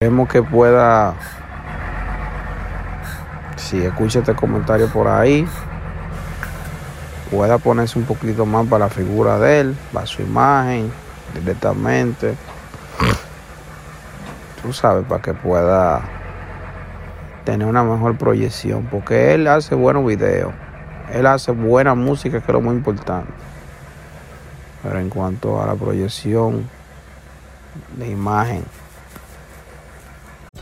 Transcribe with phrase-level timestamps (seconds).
[0.00, 1.16] Queremos que pueda,
[3.56, 5.44] si escucha este comentario por ahí,
[7.32, 10.92] pueda ponerse un poquito más para la figura de él, para su imagen,
[11.34, 12.36] directamente.
[14.62, 16.02] Tú sabes, para que pueda
[17.42, 20.54] tener una mejor proyección, porque él hace buenos videos,
[21.12, 23.32] él hace buena música, que es lo muy importante.
[24.80, 26.68] Pero en cuanto a la proyección
[27.96, 28.62] de imagen,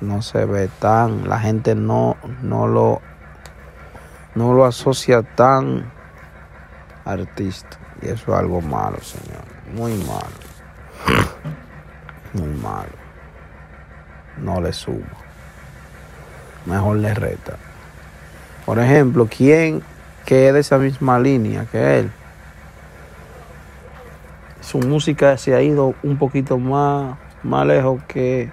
[0.00, 3.00] no se ve tan, la gente no, no lo
[4.34, 5.90] no lo asocia tan
[7.04, 7.76] artista.
[8.00, 9.42] Y eso es algo malo, señor.
[9.74, 10.38] Muy malo.
[12.34, 12.92] Muy malo.
[14.36, 15.06] No le suma.
[16.66, 17.56] Mejor le reta.
[18.64, 19.82] Por ejemplo, ¿quién
[20.24, 22.12] que es de esa misma línea que él?
[24.60, 28.52] Su música se ha ido un poquito más, más lejos que